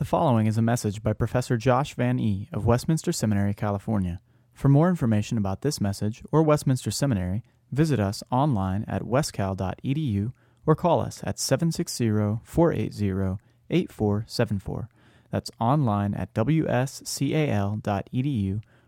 [0.00, 2.48] The following is a message by Professor Josh Van E.
[2.54, 4.22] of Westminster Seminary, California.
[4.54, 10.32] For more information about this message or Westminster Seminary, visit us online at wscal.edu
[10.64, 14.88] or call us at 760 480 8474.
[15.30, 17.82] That's online at wscal.edu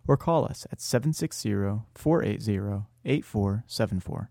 [0.08, 1.50] or call us at 760
[1.94, 4.30] 480 8474.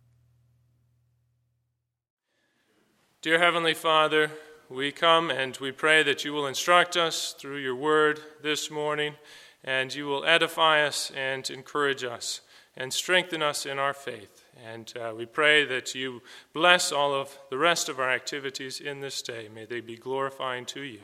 [3.21, 4.31] Dear Heavenly Father,
[4.71, 9.15] we come and we pray that you will instruct us through your word this morning,
[9.63, 12.41] and you will edify us and encourage us
[12.77, 14.45] and strengthen us in our faith.
[14.65, 16.21] And uh, we pray that you
[16.53, 19.49] bless all of the rest of our activities in this day.
[19.53, 21.01] May they be glorifying to you.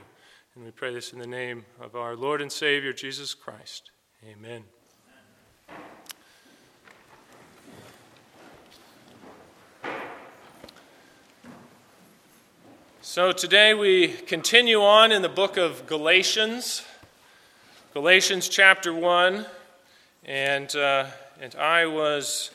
[0.55, 3.91] And we pray this in the name of our Lord and Savior, Jesus Christ.
[4.25, 4.63] Amen.
[13.17, 16.85] So today we continue on in the book of Galatians,
[17.91, 19.43] Galatians chapter 1,
[20.25, 21.07] and, uh,
[21.41, 22.51] and I was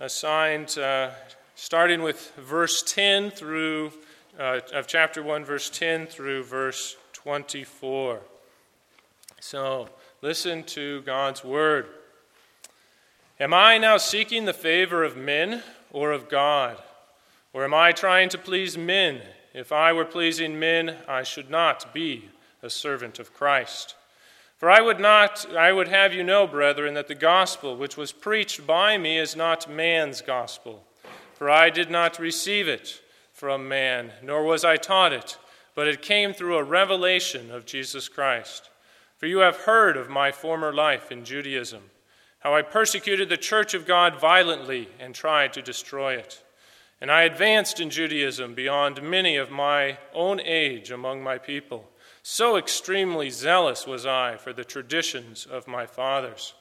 [0.00, 1.10] assigned uh,
[1.54, 3.92] starting with verse 10 through,
[4.40, 8.18] uh, of chapter 1, verse 10 through verse 24.
[9.38, 9.88] So
[10.20, 11.86] listen to God's word.
[13.38, 16.76] Am I now seeking the favor of men or of God?
[17.52, 19.22] Or am I trying to please men?
[19.54, 22.30] If I were pleasing men, I should not be
[22.62, 23.94] a servant of Christ.
[24.56, 28.12] For I would not I would have you know, brethren, that the gospel which was
[28.12, 30.84] preached by me is not man's gospel.
[31.34, 33.00] For I did not receive it
[33.32, 35.36] from man, nor was I taught it,
[35.74, 38.70] but it came through a revelation of Jesus Christ.
[39.18, 41.82] For you have heard of my former life in Judaism,
[42.38, 46.42] how I persecuted the church of God violently and tried to destroy it.
[47.02, 51.90] And I advanced in Judaism beyond many of my own age among my people.
[52.22, 56.54] So extremely zealous was I for the traditions of my fathers.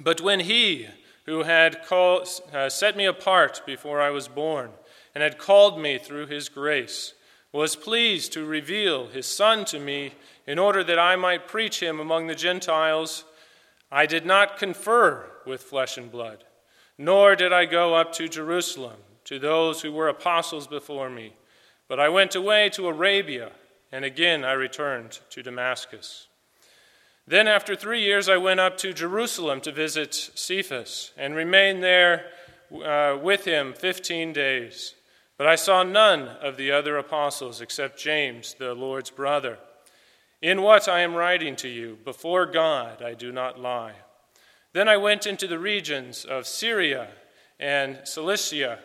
[0.00, 0.88] But when he,
[1.26, 4.70] who had uh, set me apart before I was born,
[5.14, 7.14] and had called me through his grace,
[7.52, 10.14] was pleased to reveal his Son to me
[10.48, 13.22] in order that I might preach him among the Gentiles,
[13.88, 16.42] I did not confer with flesh and blood,
[16.98, 18.96] nor did I go up to Jerusalem
[19.32, 21.32] to those who were apostles before me.
[21.88, 23.52] But I went away to Arabia,
[23.90, 26.26] and again I returned to Damascus.
[27.26, 32.26] Then, after three years, I went up to Jerusalem to visit Cephas and remained there
[32.84, 34.92] uh, with him 15 days.
[35.38, 39.56] But I saw none of the other apostles except James, the Lord's brother.
[40.42, 43.94] In what I am writing to you, before God I do not lie.
[44.74, 47.08] Then I went into the regions of Syria
[47.58, 48.80] and Cilicia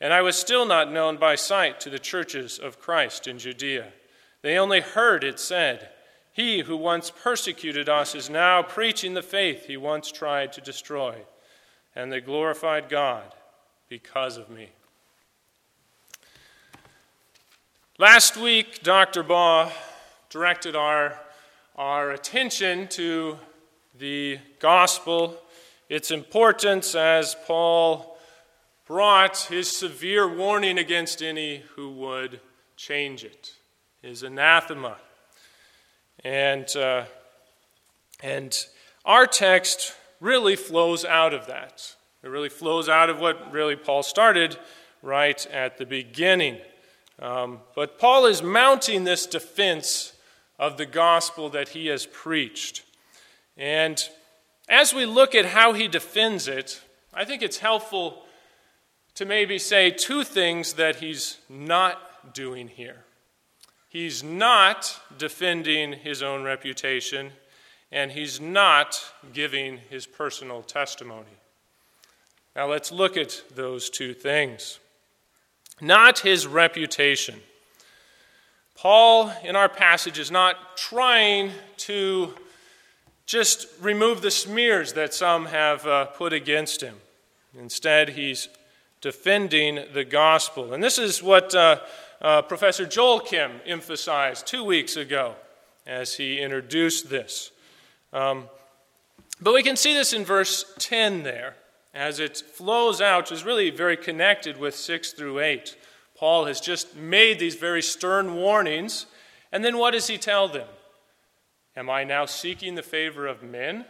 [0.00, 3.92] and I was still not known by sight to the churches of Christ in Judea.
[4.42, 5.88] They only heard it said,
[6.32, 11.16] He who once persecuted us is now preaching the faith he once tried to destroy.
[11.94, 13.34] And they glorified God
[13.88, 14.68] because of me.
[17.98, 19.22] Last week, Dr.
[19.22, 19.72] Baugh
[20.28, 21.18] directed our,
[21.76, 23.38] our attention to
[23.98, 25.38] the gospel,
[25.88, 28.15] its importance as Paul
[28.86, 32.40] brought his severe warning against any who would
[32.76, 33.52] change it,
[34.00, 34.96] his anathema.
[36.24, 37.04] And, uh,
[38.22, 38.56] and
[39.04, 41.96] our text really flows out of that.
[42.22, 44.56] It really flows out of what really Paul started
[45.02, 46.58] right at the beginning.
[47.18, 50.12] Um, but Paul is mounting this defense
[50.58, 52.84] of the gospel that he has preached.
[53.56, 54.02] And
[54.68, 56.82] as we look at how he defends it,
[57.12, 58.25] I think it's helpful
[59.16, 63.04] to maybe say two things that he's not doing here.
[63.88, 67.32] He's not defending his own reputation,
[67.90, 71.38] and he's not giving his personal testimony.
[72.54, 74.78] Now let's look at those two things.
[75.80, 77.40] Not his reputation.
[78.74, 82.34] Paul, in our passage, is not trying to
[83.24, 86.96] just remove the smears that some have uh, put against him.
[87.58, 88.48] Instead, he's
[89.06, 90.74] defending the gospel.
[90.74, 91.78] And this is what uh,
[92.20, 95.36] uh, Professor Joel Kim emphasized two weeks ago
[95.86, 97.52] as he introduced this.
[98.12, 98.48] Um,
[99.40, 101.54] but we can see this in verse 10 there
[101.94, 105.76] as it flows out, which is really very connected with 6 through 8.
[106.16, 109.06] Paul has just made these very stern warnings,
[109.52, 110.66] and then what does he tell them?
[111.76, 113.84] Am I now seeking the favor of men?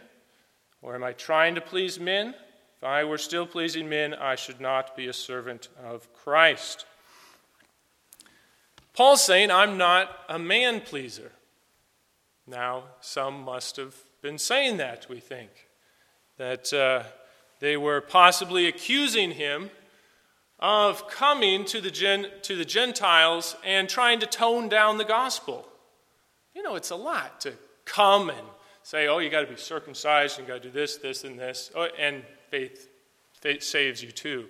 [0.83, 2.35] Or am I trying to please men?
[2.77, 6.85] If I were still pleasing men, I should not be a servant of Christ.
[8.93, 11.31] Paul's saying, I'm not a man pleaser.
[12.45, 15.49] Now, some must have been saying that, we think.
[16.37, 17.03] That uh,
[17.59, 19.71] they were possibly accusing him
[20.59, 25.67] of coming to the, gen- to the Gentiles and trying to tone down the gospel.
[26.55, 27.53] You know, it's a lot to
[27.85, 28.47] come and
[28.83, 31.39] say, oh, you got to be circumcised, and you got to do this, this, and
[31.39, 32.89] this, oh, and faith,
[33.33, 34.47] faith saves you too.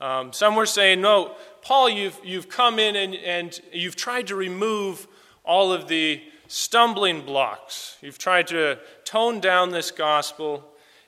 [0.00, 4.34] Um, some were saying, no, Paul, you've, you've come in and, and you've tried to
[4.34, 5.08] remove
[5.44, 7.96] all of the stumbling blocks.
[8.02, 10.64] You've tried to tone down this gospel.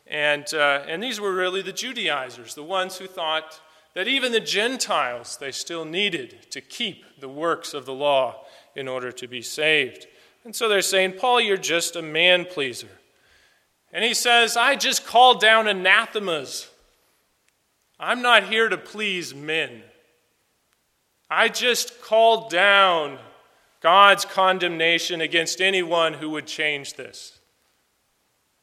[0.06, 3.60] And, uh, and these were really the Judaizers, the ones who thought
[3.94, 8.44] that even the Gentiles they still needed to keep the works of the law
[8.74, 10.06] in order to be saved.
[10.44, 12.88] And so they're saying, Paul, you're just a man pleaser.
[13.92, 16.68] And he says, I just called down anathemas.
[17.98, 19.82] I'm not here to please men.
[21.30, 23.18] I just called down
[23.80, 27.38] God's condemnation against anyone who would change this.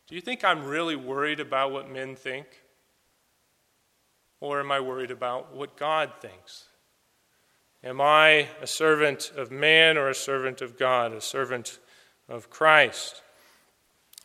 [0.08, 2.46] Do you think I'm really worried about what men think?
[4.40, 6.66] Or am I worried about what God thinks?
[7.84, 11.80] Am I a servant of man or a servant of God, a servant
[12.28, 13.22] of Christ?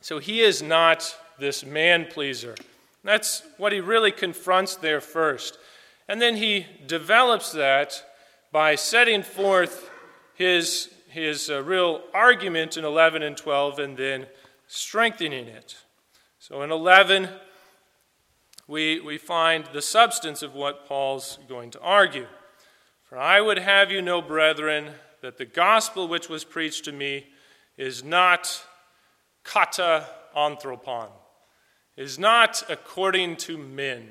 [0.00, 2.54] So he is not this man pleaser.
[3.04, 5.58] That's what he really confronts there first.
[6.08, 8.04] And then he develops that
[8.52, 9.90] by setting forth
[10.34, 14.26] his, his uh, real argument in 11 and 12 and then
[14.66, 15.76] strengthening it.
[16.38, 17.28] So in 11,
[18.66, 22.26] we, we find the substance of what Paul's going to argue.
[23.04, 27.26] For I would have you know, brethren, that the gospel which was preached to me
[27.76, 28.64] is not
[29.50, 30.06] kata
[30.36, 31.08] anthropon,
[31.96, 34.08] is not according to men.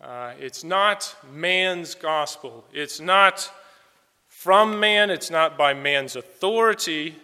[0.00, 2.64] Uh, it's not man's gospel.
[2.72, 3.50] It's not
[4.28, 7.16] from man, it's not by man's authority,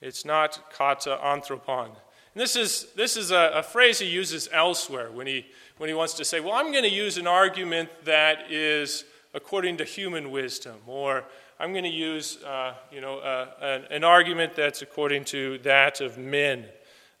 [0.00, 1.86] it's not kata anthropon.
[1.86, 5.46] And this is, this is a, a phrase he uses elsewhere when he,
[5.78, 9.04] when he wants to say, Well, I'm going to use an argument that is
[9.34, 11.24] according to human wisdom, or
[11.60, 16.00] I'm going to use uh, you know, uh, an, an, argument that's according to that
[16.00, 16.66] of men.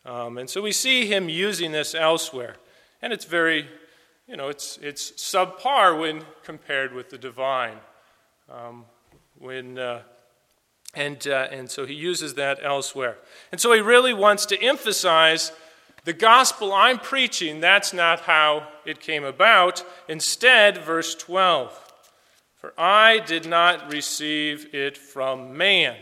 [0.06, 2.54] Um, and so we see him using this elsewhere.
[3.02, 3.68] And it's very,
[4.28, 7.78] you know, it's, it's subpar when compared with the divine.
[8.48, 8.84] Um,
[9.38, 10.02] when, uh,
[10.94, 13.16] and, uh, and so he uses that elsewhere.
[13.50, 15.50] And so he really wants to emphasize
[16.04, 19.84] the gospel I'm preaching, that's not how it came about.
[20.08, 21.87] Instead, verse 12
[22.58, 25.96] For I did not receive it from man,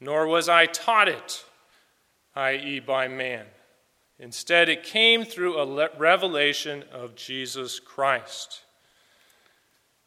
[0.00, 1.44] nor was I taught it,
[2.34, 3.44] i.e., by man.
[4.18, 8.62] Instead, it came through a revelation of Jesus Christ.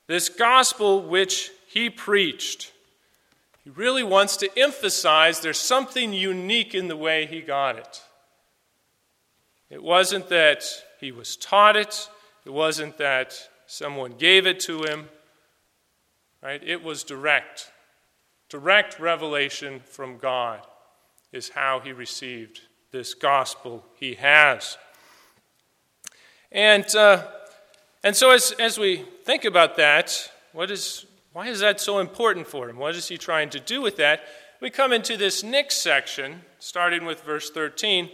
[0.08, 2.74] This gospel which he preached,
[3.64, 8.02] he really wants to emphasize there's something unique in the way he got it.
[9.70, 10.64] It wasn't that
[11.00, 12.10] he was taught it,
[12.44, 13.38] it wasn't that
[13.68, 15.10] someone gave it to him,
[16.42, 16.62] right?
[16.64, 17.72] It was direct.
[18.50, 20.66] Direct revelation from God
[21.32, 24.78] is how he received this gospel he has.
[26.52, 27.28] And, uh,
[28.04, 32.48] and so, as, as we think about that, what is, why is that so important
[32.48, 32.78] for him?
[32.78, 34.22] What is he trying to do with that?
[34.60, 38.10] We come into this next section, starting with verse 13,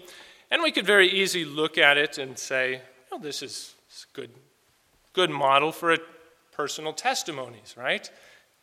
[0.52, 4.32] and we could very easily look at it and say, well, this is a good,
[5.14, 5.94] good model for
[6.56, 8.10] personal testimonies, right?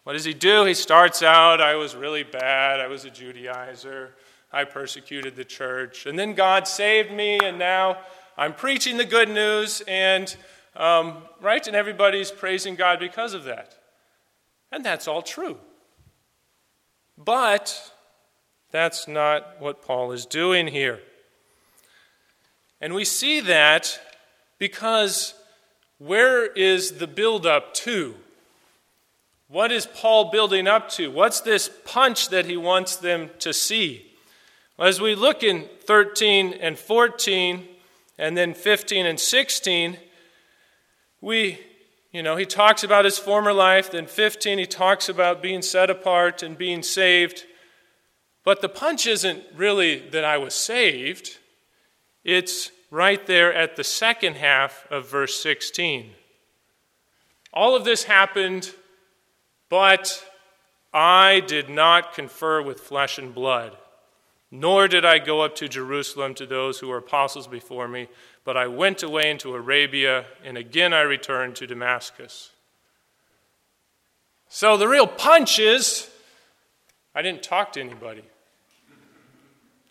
[0.04, 0.64] What does he do?
[0.64, 4.10] He starts out, I was really bad, I was a Judaizer,
[4.52, 7.98] I persecuted the church, and then God saved me, and now
[8.36, 10.34] I'm preaching the good news, and
[10.74, 13.76] um, right, and everybody's praising God because of that.
[14.70, 15.58] And that's all true.
[17.18, 17.92] But
[18.70, 21.00] that's not what Paul is doing here.
[22.80, 24.00] And we see that
[24.58, 25.34] because
[26.06, 28.14] where is the buildup to?
[29.48, 31.10] What is Paul building up to?
[31.10, 34.10] What's this punch that he wants them to see?
[34.76, 37.68] Well, as we look in 13 and 14,
[38.18, 39.98] and then 15 and 16,
[41.20, 41.58] we
[42.12, 43.90] you know, he talks about his former life.
[43.90, 47.44] Then 15, he talks about being set apart and being saved.
[48.44, 51.38] But the punch isn't really that I was saved,
[52.22, 56.12] it's right there at the second half of verse 16.
[57.52, 58.70] All of this happened,
[59.68, 60.24] but
[60.94, 63.76] I did not confer with flesh and blood,
[64.52, 68.06] nor did I go up to Jerusalem to those who were apostles before me
[68.44, 72.50] but I went away into Arabia, and again I returned to Damascus.
[74.48, 76.10] So the real punch is
[77.14, 78.22] I didn't talk to anybody.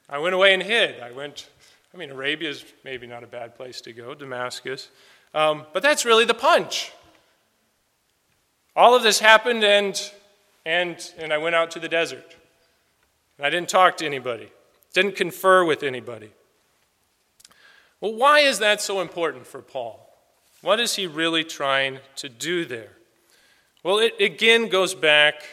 [0.09, 0.99] I went away and hid.
[0.99, 1.49] I went,
[1.93, 4.89] I mean, Arabia is maybe not a bad place to go, Damascus.
[5.33, 6.91] Um, but that's really the punch.
[8.75, 10.11] All of this happened, and,
[10.65, 12.35] and, and I went out to the desert.
[13.37, 14.49] And I didn't talk to anybody,
[14.93, 16.31] didn't confer with anybody.
[17.99, 20.07] Well, why is that so important for Paul?
[20.61, 22.91] What is he really trying to do there?
[23.83, 25.43] Well, it again goes back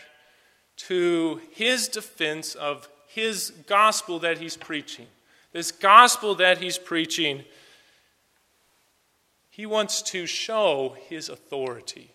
[0.77, 5.07] to his defense of his gospel that he's preaching.
[5.53, 7.45] This gospel that he's preaching,
[9.51, 12.13] he wants to show his authority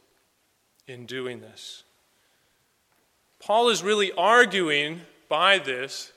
[0.88, 1.84] in doing this.
[3.40, 6.12] Paul is really arguing by this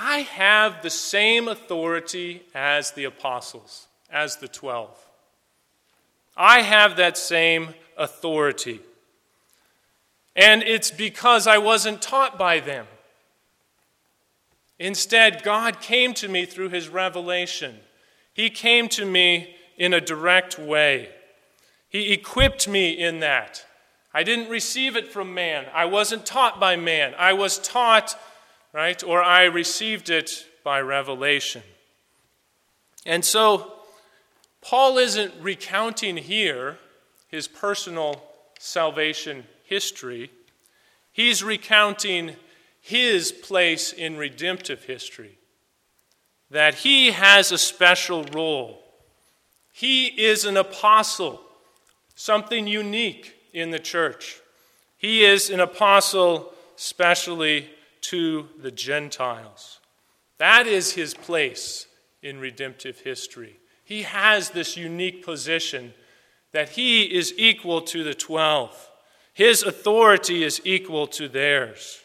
[0.00, 4.96] I have the same authority as the apostles, as the twelve.
[6.36, 8.80] I have that same authority.
[10.36, 12.86] And it's because I wasn't taught by them.
[14.78, 17.76] Instead, God came to me through his revelation.
[18.32, 21.10] He came to me in a direct way.
[21.88, 23.64] He equipped me in that.
[24.14, 25.66] I didn't receive it from man.
[25.74, 27.14] I wasn't taught by man.
[27.18, 28.18] I was taught,
[28.72, 31.62] right, or I received it by revelation.
[33.06, 33.72] And so,
[34.60, 36.78] Paul isn't recounting here
[37.28, 38.22] his personal
[38.58, 40.30] salvation history,
[41.12, 42.36] he's recounting
[42.88, 45.36] his place in redemptive history.
[46.50, 48.82] That he has a special role.
[49.74, 51.42] He is an apostle,
[52.14, 54.40] something unique in the church.
[54.96, 57.68] He is an apostle, specially
[58.00, 59.80] to the Gentiles.
[60.38, 61.86] That is his place
[62.22, 63.58] in redemptive history.
[63.84, 65.92] He has this unique position
[66.52, 68.90] that he is equal to the twelve.
[69.34, 72.00] His authority is equal to theirs.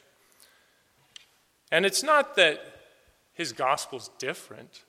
[1.74, 2.64] And it's not that
[3.34, 4.84] his gospel's different.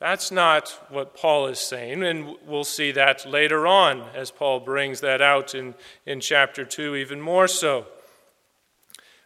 [0.00, 5.02] That's not what Paul is saying, and we'll see that later on as Paul brings
[5.02, 5.74] that out in,
[6.06, 7.86] in chapter 2, even more so.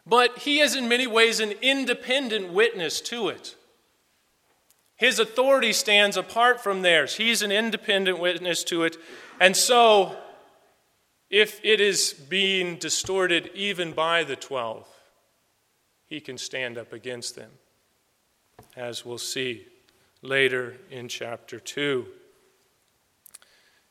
[0.05, 3.55] But he is in many ways an independent witness to it.
[4.97, 7.15] His authority stands apart from theirs.
[7.15, 8.97] He's an independent witness to it.
[9.39, 10.17] And so
[11.29, 14.85] if it is being distorted even by the 12,
[16.09, 17.51] he can stand up against them,
[18.75, 19.65] as we'll see
[20.21, 22.05] later in chapter 2.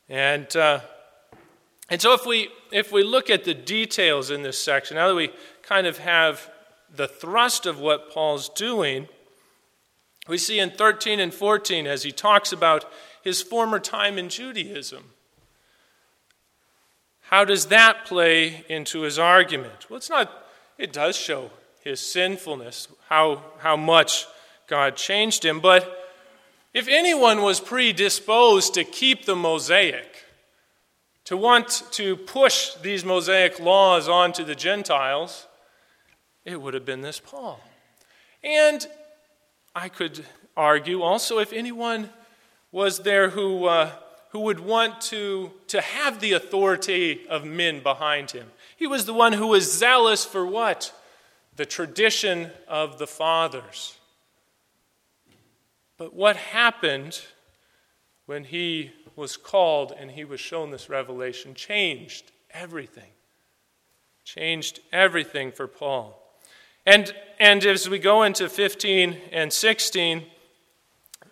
[0.08, 0.80] And, uh,
[1.88, 5.14] and so if we, if we look at the details in this section, now that
[5.14, 5.30] we
[5.62, 6.50] kind of have
[6.94, 9.08] the thrust of what Paul's doing,
[10.26, 12.84] we see in 13 and 14 as he talks about
[13.22, 15.04] his former time in Judaism
[17.28, 19.90] how does that play into his argument?
[19.90, 20.46] Well, it's not,
[20.78, 21.50] it does show
[21.88, 24.26] his sinfulness, how, how much
[24.66, 25.59] God changed him.
[25.59, 25.83] But
[26.75, 30.25] if anyone was predisposed to keep the Mosaic,
[31.25, 35.47] to want to push these Mosaic laws onto the Gentiles,
[36.45, 37.61] it would have been this Paul.
[38.45, 38.87] And
[39.75, 40.25] I could
[40.57, 42.11] argue also if anyone
[42.71, 43.64] was there who.
[43.64, 43.90] Uh,
[44.30, 48.47] who would want to, to have the authority of men behind him.
[48.76, 50.92] He was the one who was zealous for what?
[51.58, 53.98] The tradition of the fathers.
[55.98, 57.20] But what happened
[58.24, 63.10] when he was called and he was shown this revelation changed everything.
[64.24, 66.18] Changed everything for Paul.
[66.86, 70.24] And, and as we go into 15 and 16,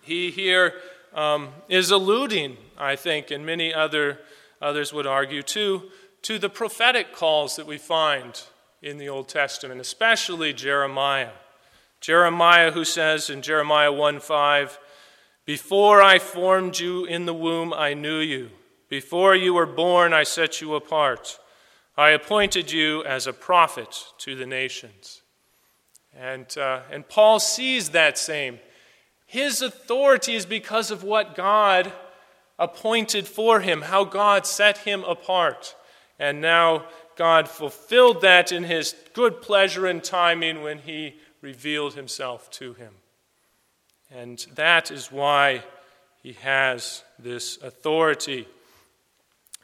[0.02, 0.74] he here
[1.14, 4.20] um, is alluding I think, and many other,
[4.60, 5.90] others would argue too,
[6.22, 8.42] to the prophetic calls that we find
[8.82, 11.30] in the Old Testament, especially Jeremiah.
[12.00, 14.78] Jeremiah, who says in Jeremiah 1 5,
[15.44, 18.50] Before I formed you in the womb, I knew you.
[18.88, 21.38] Before you were born, I set you apart.
[21.96, 25.22] I appointed you as a prophet to the nations.
[26.14, 28.60] And, uh, and Paul sees that same.
[29.26, 31.92] His authority is because of what God
[32.58, 35.74] appointed for him, how God set him apart.
[36.18, 42.50] And now God fulfilled that in his good pleasure and timing when he revealed himself
[42.52, 42.92] to him.
[44.10, 45.62] And that is why
[46.22, 48.46] he has this authority.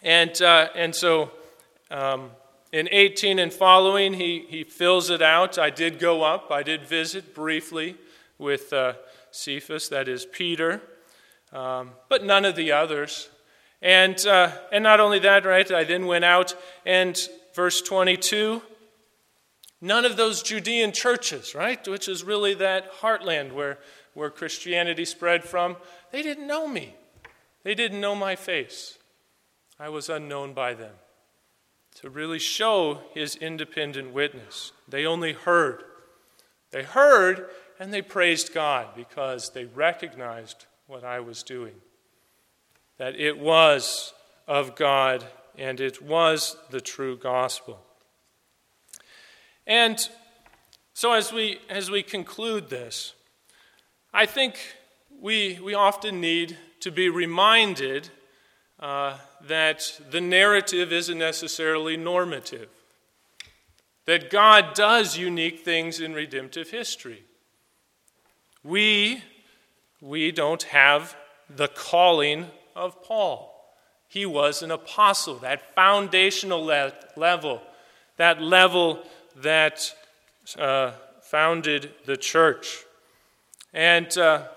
[0.03, 1.31] And, uh, and so
[1.91, 2.31] um,
[2.73, 5.59] in 18 and following, he, he fills it out.
[5.59, 7.97] I did go up, I did visit briefly
[8.39, 8.95] with uh,
[9.31, 10.83] Cephas, that is Peter
[11.53, 13.29] um, but none of the others.
[13.81, 16.55] And, uh, and not only that, right, I then went out
[16.87, 17.21] and
[17.55, 18.63] verse 22
[19.85, 23.79] None of those Judean churches, right, which is really that heartland where,
[24.15, 25.77] where Christianity spread from,
[26.13, 26.95] they didn't know me.
[27.65, 28.97] They didn't know my face.
[29.81, 30.95] I was unknown by them.
[31.97, 35.83] To really show his independent witness, they only heard.
[36.71, 37.47] They heard
[37.81, 41.75] and they praised God because they recognized what I was doing.
[42.99, 44.15] That it was
[44.47, 45.25] of God
[45.59, 47.81] and it was the true gospel.
[49.67, 50.09] And
[50.95, 53.15] so as we as we conclude this,
[54.13, 54.59] I think
[55.21, 58.11] we we often need to be reminded
[58.81, 59.17] uh,
[59.47, 62.69] that the narrative isn't necessarily normative.
[64.07, 67.23] That God does unique things in redemptive history.
[68.65, 69.23] We,
[70.01, 71.17] we don't have
[71.49, 73.52] the calling of Paul.
[74.13, 77.63] He was an apostle, that foundational le- level,
[78.19, 79.03] that level
[79.37, 79.95] that
[80.59, 80.91] uh,
[81.23, 82.85] founded the church.
[83.73, 84.49] And, uh,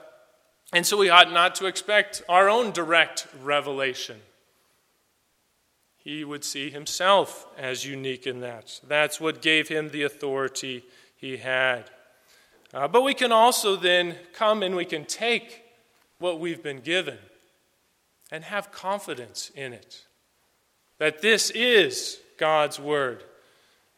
[0.74, 4.18] and so we ought not to expect our own direct revelation.
[6.04, 8.82] He would see himself as unique in that.
[8.86, 10.84] That's what gave him the authority
[11.16, 11.90] he had.
[12.74, 15.64] Uh, but we can also then come and we can take
[16.20, 17.20] what we've been given
[18.36, 20.04] and have confidence in it.
[20.98, 23.24] That this is God's Word.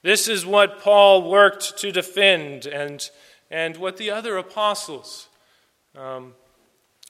[0.04, 3.10] This is what Paul worked to defend, and,
[3.50, 5.28] and what the other apostles,
[5.98, 6.36] um,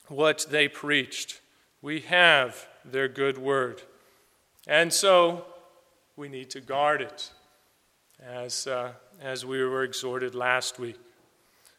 [0.06, 1.42] what they preached.
[1.82, 3.82] We have their good word.
[4.66, 5.44] And so
[6.16, 7.30] we need to guard it,
[8.24, 10.98] as, uh, as we were exhorted last week.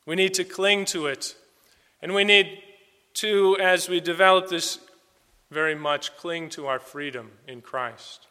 [0.06, 1.36] We need to cling to it.
[2.04, 2.62] And we need
[3.16, 4.78] to, as we develop this,
[5.50, 8.28] very much cling to our freedom in Christ.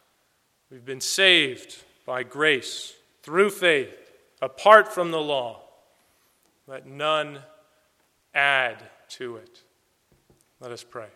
[0.71, 4.11] We've been saved by grace, through faith,
[4.41, 5.61] apart from the law.
[6.67, 7.39] Let none
[8.33, 8.77] add
[9.09, 9.61] to it.
[10.59, 11.07] Let us pray.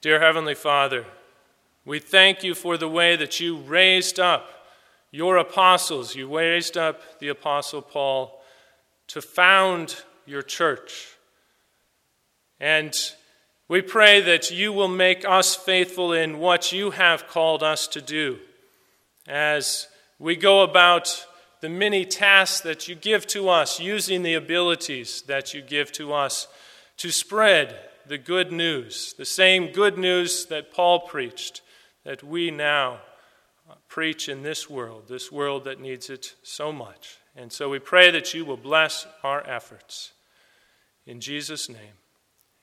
[0.00, 1.06] Dear Heavenly Father,
[1.86, 4.66] we thank you for the way that you raised up
[5.10, 6.16] your apostles.
[6.16, 8.42] You raised up the Apostle Paul
[9.06, 11.13] to found your church.
[12.60, 12.94] And
[13.68, 18.00] we pray that you will make us faithful in what you have called us to
[18.00, 18.38] do
[19.26, 19.88] as
[20.18, 21.26] we go about
[21.60, 26.12] the many tasks that you give to us, using the abilities that you give to
[26.12, 26.46] us
[26.98, 27.74] to spread
[28.06, 31.62] the good news, the same good news that Paul preached,
[32.04, 33.00] that we now
[33.88, 37.16] preach in this world, this world that needs it so much.
[37.34, 40.12] And so we pray that you will bless our efforts.
[41.06, 41.96] In Jesus' name,